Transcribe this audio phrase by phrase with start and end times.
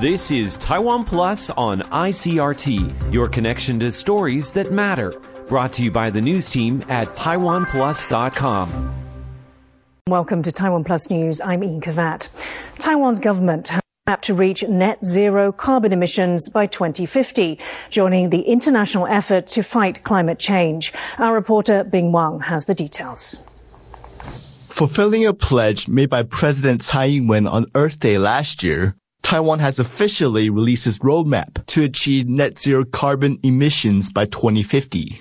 [0.00, 5.12] This is Taiwan Plus on ICRT, your connection to stories that matter.
[5.46, 8.94] Brought to you by the news team at TaiwanPlus.com.
[10.08, 11.42] Welcome to Taiwan Plus News.
[11.42, 12.28] I'm Ian Kavat.
[12.78, 13.68] Taiwan's government
[14.06, 17.58] has to reach net zero carbon emissions by 2050,
[17.90, 20.94] joining the international effort to fight climate change.
[21.18, 23.36] Our reporter Bing Wang has the details.
[24.70, 28.96] Fulfilling a pledge made by President Tsai Ing-wen on Earth Day last year,
[29.30, 35.20] Taiwan has officially released its roadmap to achieve net zero carbon emissions by 2050.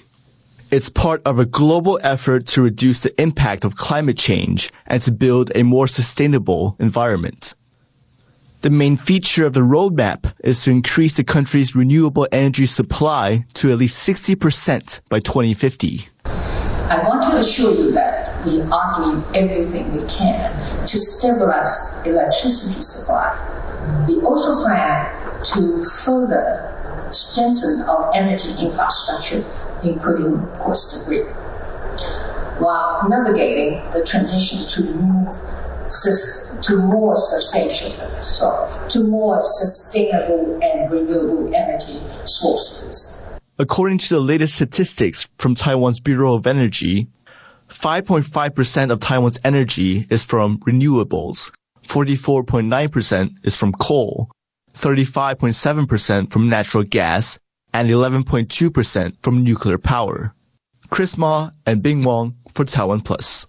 [0.71, 5.11] It's part of a global effort to reduce the impact of climate change and to
[5.11, 7.53] build a more sustainable environment.
[8.63, 13.71] The main feature of the roadmap is to increase the country's renewable energy supply to
[13.71, 16.07] at least 60% by 2050.
[16.25, 20.49] I want to assure you that we are doing everything we can
[20.87, 23.49] to stabilize electricity supply.
[24.07, 25.09] We also plan
[25.53, 26.75] to further
[27.11, 29.43] strengthen our energy infrastructure,
[29.83, 31.27] including, course, the grid,
[32.61, 35.35] while navigating the transition to move
[36.61, 37.89] to more substantial,
[38.21, 43.39] so to more sustainable and renewable energy sources.
[43.57, 47.07] According to the latest statistics from Taiwan's Bureau of Energy,
[47.69, 51.51] 5.5% of Taiwan's energy is from renewables,
[51.89, 54.29] 44.9% is from coal,
[54.73, 57.39] 35.7% from natural gas,
[57.73, 60.35] and 11.2% from nuclear power.
[60.91, 63.47] Chris Ma and Bing Wang for Taiwan Plus.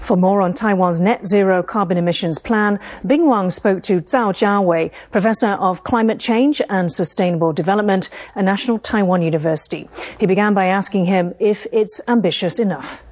[0.00, 4.92] For more on Taiwan's net zero carbon emissions plan, Bing Wang spoke to Zhao Jiawei,
[5.10, 9.88] Professor of Climate Change and Sustainable Development at National Taiwan University.
[10.18, 13.02] He began by asking him if it's ambitious enough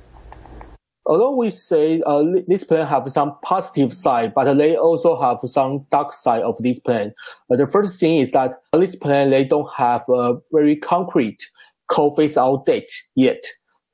[1.09, 5.87] although we say uh, this plan have some positive side, but they also have some
[5.91, 7.13] dark side of this plan.
[7.51, 11.49] Uh, the first thing is that this plan they don't have a very concrete
[11.89, 13.43] coal phase out date yet.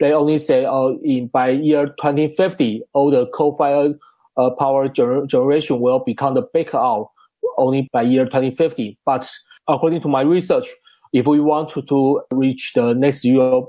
[0.00, 3.96] They only say, uh, in by year 2050, all the coal-fired
[4.36, 7.10] uh, power gener- generation will become the back out
[7.56, 8.98] only by year 2050.
[9.06, 9.30] But
[9.68, 10.66] according to my research,
[11.12, 13.68] if we want to, to reach the net zero,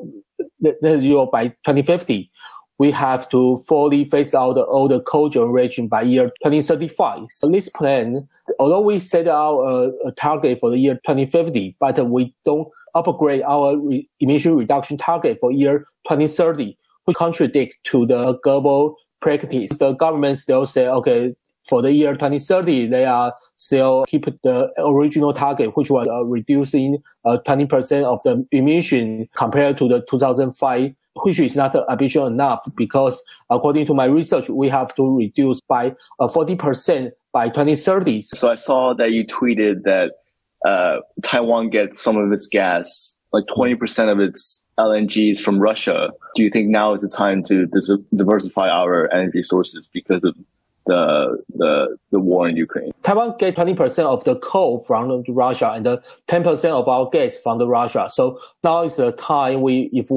[0.59, 2.31] net zero by 2050,
[2.77, 7.27] we have to fully phase out the coal generation by year 2035.
[7.31, 8.27] So this plan,
[8.59, 13.43] although we set out a, a target for the year 2050, but we don't upgrade
[13.43, 19.69] our re- emission reduction target for year 2030, which contradicts to the global practice.
[19.79, 21.33] The government still say, okay,
[21.67, 27.01] for the year 2030, they are still keep the original target, which was uh, reducing
[27.25, 30.91] uh, 20% of the emission compared to the 2005
[31.23, 35.93] which is not ambitious enough because according to my research, we have to reduce by
[36.19, 38.21] uh, 40% by 2030.
[38.23, 40.11] So I saw that you tweeted that
[40.67, 46.09] uh, Taiwan gets some of its gas, like 20% of its LNG is from Russia.
[46.35, 47.67] Do you think now is the time to
[48.15, 50.35] diversify our energy sources because of
[50.85, 52.91] the the the war in Ukraine.
[53.03, 55.85] Taiwan get twenty percent of the coal from Russia and
[56.27, 58.09] ten percent of our gas from the Russia.
[58.11, 60.09] So now is the time we if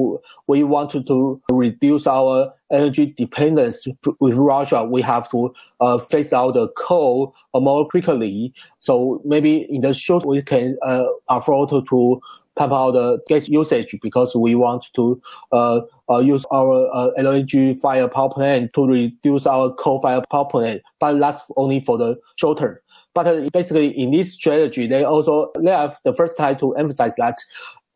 [0.47, 3.87] we want to, reduce our energy dependence
[4.19, 8.53] with Russia, we have to uh, phase out the coal more quickly.
[8.79, 12.21] So maybe in the short we can uh, afford to
[12.59, 15.21] pump the gas usage because we want to
[15.51, 20.45] uh, uh, use our uh, LNG fire power plant to reduce our coal fire power
[20.45, 22.77] plant, but that's only for the short term.
[23.15, 27.15] But uh, basically, in this strategy, they also they have the first time to emphasize
[27.15, 27.37] that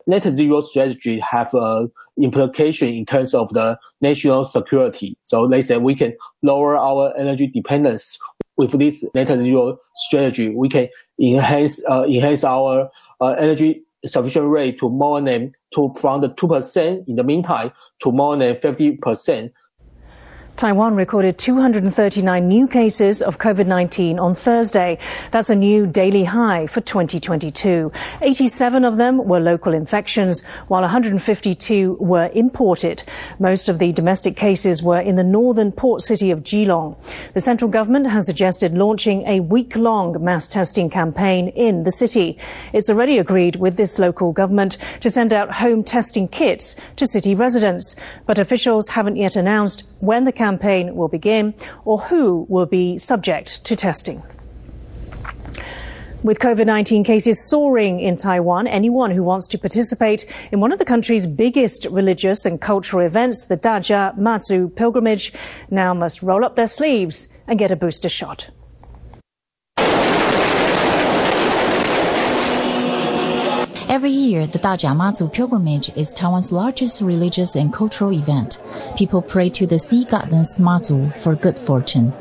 [0.06, 1.88] net zero strategy have a
[2.18, 5.16] implication in terms of the national security.
[5.22, 8.18] So they say we can lower our energy dependence
[8.56, 10.50] with this net zero strategy.
[10.50, 10.88] We can
[11.20, 17.08] enhance uh, enhance our uh, energy sufficient rate to more than to from the 2%
[17.08, 19.50] in the meantime to more than 50%
[20.56, 24.98] Taiwan recorded 239 new cases of COVID-19 on Thursday.
[25.32, 27.90] That's a new daily high for 2022.
[28.22, 33.02] 87 of them were local infections, while 152 were imported.
[33.40, 36.96] Most of the domestic cases were in the northern port city of Keelung.
[37.32, 42.38] The central government has suggested launching a week-long mass testing campaign in the city.
[42.72, 47.34] It's already agreed with this local government to send out home testing kits to city
[47.34, 51.54] residents, but officials haven't yet announced when the campaign will begin
[51.84, 54.22] or who will be subject to testing.
[56.22, 60.78] With COVID 19 cases soaring in Taiwan, anyone who wants to participate in one of
[60.78, 65.32] the country's biggest religious and cultural events, the Dajia Mazu pilgrimage,
[65.70, 68.48] now must roll up their sleeves and get a booster shot.
[73.94, 78.58] Every year, the Dajia Mazu pilgrimage is Taiwan's largest religious and cultural event.
[78.96, 82.12] People pray to the sea goddess Mazu for good fortune.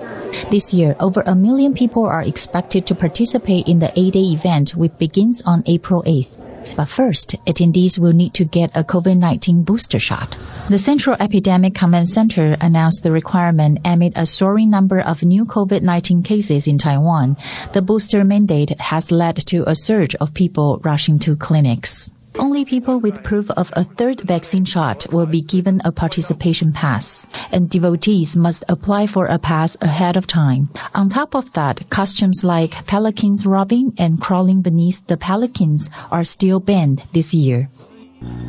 [0.52, 4.96] This year, over a million people are expected to participate in the eight-day event, which
[5.00, 6.43] begins on April 8th.
[6.76, 10.38] But first, attendees will need to get a COVID-19 booster shot.
[10.70, 16.24] The Central Epidemic Command Center announced the requirement amid a soaring number of new COVID-19
[16.26, 17.38] cases in Taiwan.
[17.74, 22.12] The booster mandate has led to a surge of people rushing to clinics.
[22.40, 27.28] Only people with proof of a third vaccine shot will be given a participation pass,
[27.52, 30.70] and devotees must apply for a pass ahead of time.
[30.96, 36.60] On top of that, costumes like palanquins robbing and crawling beneath the palanquins are still
[36.60, 37.70] banned this year.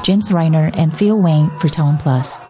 [0.02, 2.46] James Reiner and Phil Wayne for Taiwan Plus.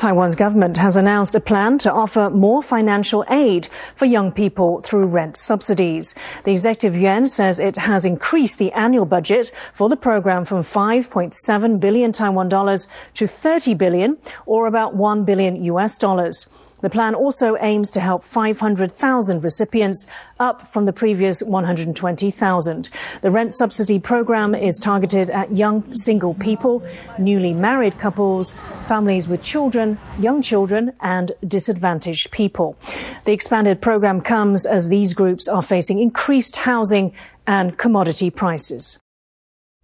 [0.00, 5.04] Taiwan's government has announced a plan to offer more financial aid for young people through
[5.04, 6.14] rent subsidies.
[6.44, 11.78] The executive yuan says it has increased the annual budget for the program from 5.7
[11.80, 14.16] billion Taiwan dollars to 30 billion
[14.46, 16.48] or about 1 billion US dollars.
[16.82, 20.06] The plan also aims to help 500,000 recipients,
[20.38, 22.88] up from the previous 120,000.
[23.20, 26.82] The rent subsidy program is targeted at young single people,
[27.18, 28.54] newly married couples,
[28.86, 32.76] families with children, young children, and disadvantaged people.
[33.24, 37.12] The expanded program comes as these groups are facing increased housing
[37.46, 38.98] and commodity prices.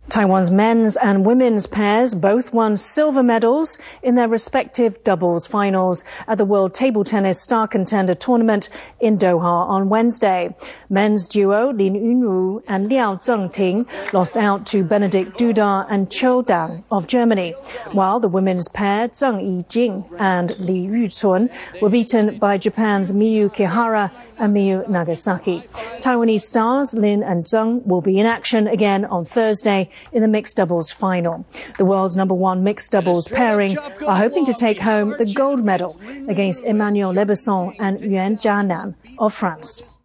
[0.08, 6.38] Taiwan's men's and women's pairs both won silver medals in their respective doubles finals at
[6.38, 8.68] the World Table Tennis Star Contender Tournament
[9.00, 10.54] in Doha on Wednesday.
[10.88, 16.84] Men's duo Lin Yunru and Liao Zhengting lost out to Benedikt Duda and Qiu Dang
[16.90, 17.54] of Germany,
[17.92, 21.50] while the women's pair Zheng Yijing and Li Yuchun
[21.82, 25.64] were beaten by Japan's Miyu Kihara and Miyu Nagasaki.
[25.98, 30.56] Taiwanese stars Lin and Zheng will be in action again on Thursday in the mixed
[30.56, 31.46] doubles final.
[31.78, 36.00] The world's number one mixed doubles pairing are hoping to take home the gold medal
[36.28, 39.98] against Emmanuel Lebesson and Yuan Jianan of France.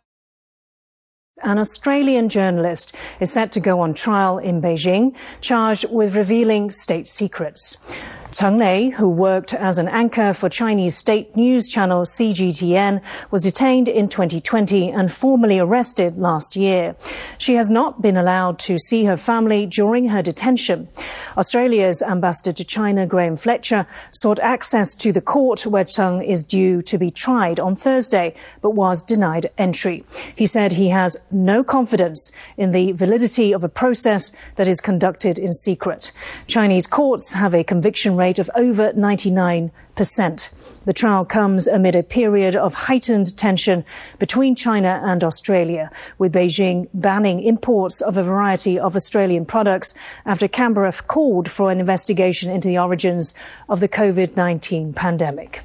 [1.43, 7.07] An Australian journalist is set to go on trial in Beijing, charged with revealing state
[7.07, 7.77] secrets.
[8.31, 13.89] Cheng Lei, who worked as an anchor for Chinese state news channel CGTN, was detained
[13.89, 16.95] in 2020 and formally arrested last year.
[17.37, 20.87] She has not been allowed to see her family during her detention.
[21.37, 26.81] Australia's ambassador to China, Graham Fletcher, sought access to the court where Cheng is due
[26.83, 30.05] to be tried on Thursday, but was denied entry.
[30.33, 35.37] He said he has no confidence in the validity of a process that is conducted
[35.37, 36.13] in secret.
[36.47, 39.71] Chinese courts have a conviction rate of over 99%.
[40.85, 43.83] The trial comes amid a period of heightened tension
[44.19, 45.89] between China and Australia,
[46.19, 49.93] with Beijing banning imports of a variety of Australian products
[50.25, 53.33] after Canberra called for an investigation into the origins
[53.67, 55.61] of the COVID-19 pandemic.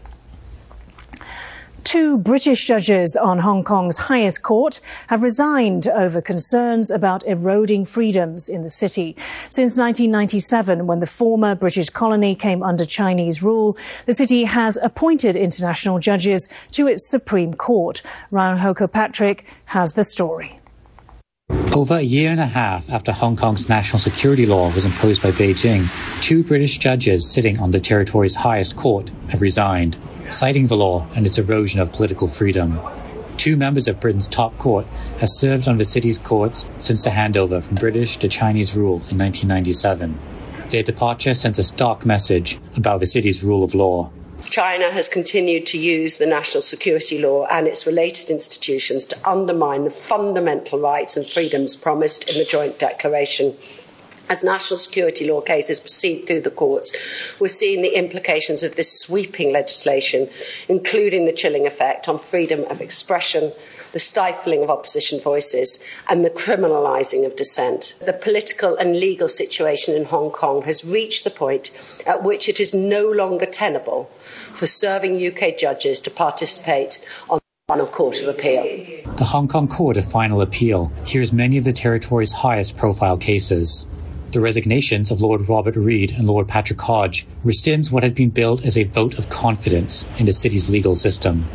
[1.97, 8.51] Two British judges on Hong Kong's highest court have resigned over concerns about eroding freedoms
[8.51, 9.17] in the city.
[9.49, 15.37] Since 1997, when the former British colony came under Chinese rule, the city has appointed
[15.37, 18.03] international judges to its Supreme Court.
[18.31, 20.61] Ryan Ho Kilpatrick has the story.
[21.73, 25.31] Over a year and a half after Hong Kong's national security law was imposed by
[25.31, 25.89] Beijing,
[26.21, 29.97] two British judges sitting on the territory's highest court have resigned
[30.31, 32.81] citing the law and its erosion of political freedom.
[33.37, 34.87] Two members of Britain's top court
[35.19, 39.19] have served on the city's courts since the handover from British to Chinese rule in
[39.19, 40.19] 1997.
[40.71, 44.11] Their departure sends a stark message about the city's rule of law.
[44.43, 49.85] China has continued to use the national security law and its related institutions to undermine
[49.85, 53.57] the fundamental rights and freedoms promised in the joint declaration
[54.29, 56.93] as national security law cases proceed through the courts,
[57.41, 60.29] we're seeing the implications of this sweeping legislation,
[60.69, 63.53] including the chilling effect on freedom of expression,
[63.93, 67.95] the stifling of opposition voices, and the criminalising of dissent.
[68.05, 71.71] The political and legal situation in Hong Kong has reached the point
[72.07, 77.75] at which it is no longer tenable for serving UK judges to participate on the
[77.75, 79.05] Final Court of Appeal.
[79.17, 83.87] The Hong Kong Court of Final Appeal hears many of the territory's highest profile cases.
[84.37, 88.67] The resignations of Lord Robert Reid and Lord Patrick Hodge rescinds what had been billed
[88.67, 91.47] as a vote of confidence in the city's legal system.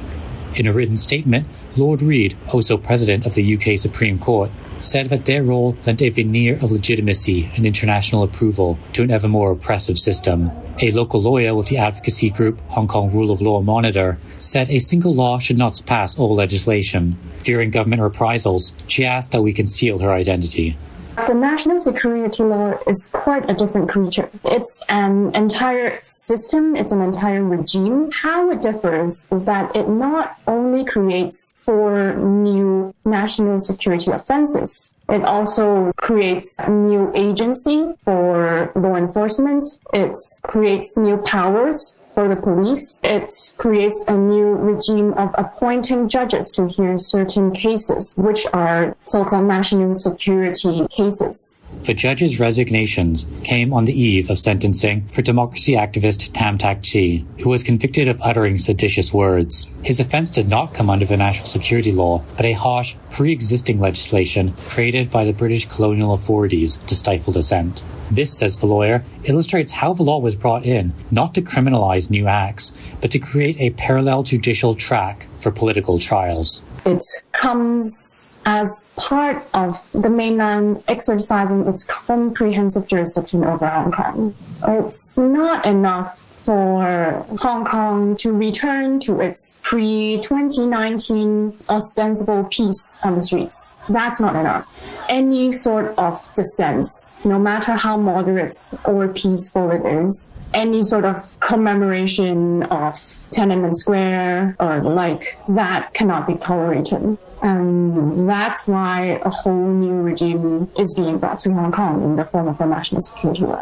[0.55, 1.45] In a written statement,
[1.77, 6.09] Lord Reid, also president of the UK Supreme Court, said that their role lent a
[6.09, 10.49] veneer of legitimacy and international approval to an ever more oppressive system.
[10.79, 14.79] A local lawyer with the advocacy group Hong Kong Rule of Law Monitor said a
[14.79, 17.15] single law should not surpass all legislation.
[17.43, 20.75] Fearing government reprisals, she asked that we conceal her identity.
[21.15, 24.29] The national security law is quite a different creature.
[24.45, 28.11] It's an entire system, it's an entire regime.
[28.11, 35.25] How it differs is that it not only creates four new national security offenses, it
[35.25, 39.65] also creates a new agency for law enforcement.
[39.93, 42.99] It creates new powers for the police.
[43.03, 49.45] It creates a new regime of appointing judges to hear certain cases, which are so-called
[49.45, 51.57] national security cases.
[51.83, 57.25] The judges' resignations came on the eve of sentencing for democracy activist Tam Tak Chi,
[57.41, 59.65] who was convicted of uttering seditious words.
[59.83, 64.53] His offense did not come under the national security law, but a harsh, pre-existing legislation
[64.69, 67.81] created by the British colonial authorities to stifle dissent.
[68.11, 72.27] This, says the lawyer, illustrates how the law was brought in not to criminalize new
[72.27, 76.61] acts, but to create a parallel judicial track for political trials.
[76.85, 77.01] It
[77.41, 84.33] comes as part of the mainland exercising its comprehensive jurisdiction over Hong Kong.
[84.67, 93.15] It's not enough for Hong Kong to return to its pre 2019 ostensible peace on
[93.15, 93.77] the streets.
[93.89, 94.79] That's not enough.
[95.09, 96.87] Any sort of dissent,
[97.23, 98.55] no matter how moderate
[98.85, 102.93] or peaceful it is, any sort of commemoration of
[103.31, 107.17] Tiananmen Square or like, that cannot be tolerated.
[107.41, 112.25] And that's why a whole new regime is being brought to Hong Kong in the
[112.25, 113.61] form of the national security law.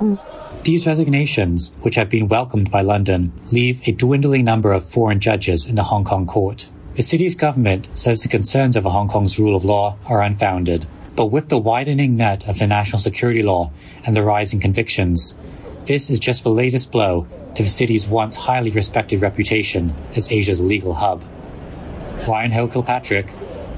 [0.63, 5.65] These resignations, which have been welcomed by London, leave a dwindling number of foreign judges
[5.65, 6.69] in the Hong Kong court.
[6.95, 10.85] The city's government says the concerns over Hong Kong's rule of law are unfounded.
[11.15, 13.71] But with the widening net of the national security law
[14.05, 15.33] and the rising convictions,
[15.89, 20.61] this is just the latest blow to the city's once highly respected reputation as Asia's
[20.61, 21.23] legal hub.
[22.27, 23.27] Ryan Ho Kilpatrick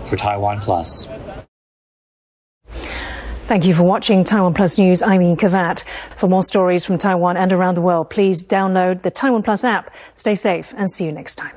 [0.04, 1.08] for Taiwan Plus.
[3.46, 5.02] Thank you for watching Taiwan Plus News.
[5.02, 5.86] I'm Ian Kavat.
[6.18, 9.94] For more stories from Taiwan and around the world, please download the Taiwan Plus app.
[10.16, 11.56] Stay safe and see you next time.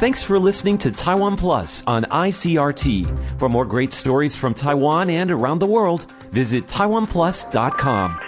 [0.00, 3.38] Thanks for listening to Taiwan Plus on ICRT.
[3.38, 8.18] For more great stories from Taiwan and around the world, visit taiwanplus.com.